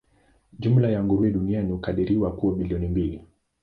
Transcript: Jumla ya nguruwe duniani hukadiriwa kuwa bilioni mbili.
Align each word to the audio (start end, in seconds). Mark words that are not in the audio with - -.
Jumla 0.59 0.89
ya 0.89 1.03
nguruwe 1.03 1.31
duniani 1.31 1.71
hukadiriwa 1.71 2.35
kuwa 2.35 2.55
bilioni 2.55 2.87
mbili. 2.87 3.25